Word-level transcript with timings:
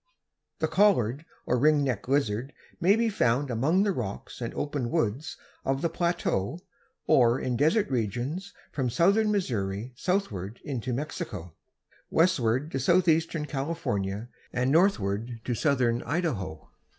_)The 0.57 0.67
Collared 0.67 1.25
or 1.45 1.59
Ring 1.59 1.83
necked 1.83 2.09
Lizard 2.09 2.53
may 2.79 2.95
be 2.95 3.07
found 3.07 3.51
among 3.51 3.83
the 3.83 3.91
rocks 3.91 4.41
and 4.41 4.51
open 4.55 4.89
woods 4.89 5.37
of 5.63 5.83
the 5.83 5.91
plateau 5.91 6.57
or 7.05 7.39
in 7.39 7.55
desert 7.55 7.87
regions 7.91 8.51
from 8.71 8.89
southern 8.89 9.29
Missouri 9.31 9.93
southward 9.95 10.59
into 10.63 10.91
Mexico, 10.91 11.53
westward 12.09 12.71
to 12.71 12.79
southeastern 12.79 13.45
California 13.45 14.27
and 14.51 14.71
northward 14.71 15.39
to 15.43 15.53
southern 15.53 16.01
Idaho. 16.01 16.71